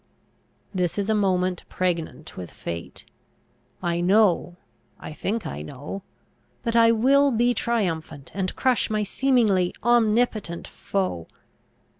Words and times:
This 0.73 0.97
is 0.97 1.11
a 1.11 1.13
moment 1.13 1.63
pregnant 1.69 2.35
with 2.35 2.49
fate. 2.49 3.05
I 3.83 4.01
know 4.01 4.55
I 4.99 5.13
think 5.13 5.45
I 5.45 5.61
know 5.61 6.01
that 6.63 6.75
I 6.75 6.89
will 6.91 7.29
be 7.29 7.53
triumphant, 7.53 8.31
and 8.33 8.55
crush 8.55 8.89
my 8.89 9.03
seemingly 9.03 9.75
omnipotent 9.83 10.65
foe. 10.67 11.27